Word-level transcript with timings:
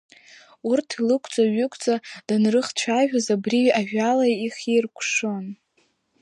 Урҭ 0.69 0.89
илықәҵа-ҩықәҵа 0.99 1.95
данрыхцәажәоз, 2.27 3.27
абри 3.35 3.61
ажәала 3.79 4.25
ихиркәшон. 4.45 5.45